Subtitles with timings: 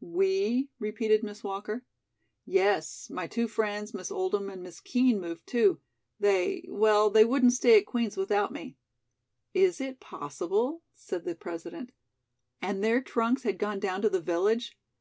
[0.00, 1.84] "We?" repeated Miss Walker.
[2.46, 3.10] "Yes.
[3.10, 5.80] My two friends, Miss Oldham and Miss Kean, moved, too.
[6.20, 8.76] They well, they wouldn't stay at Queen's without me."
[9.54, 11.90] "Is it possible?" said the President.
[12.62, 14.78] "And their trunks had gone down to the village?